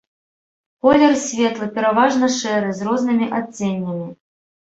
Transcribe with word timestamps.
Колер 0.85 1.13
светлы, 1.23 1.67
пераважна 1.75 2.29
шэры, 2.37 2.71
з 2.79 2.89
рознымі 2.89 3.27
адценнямі. 3.41 4.09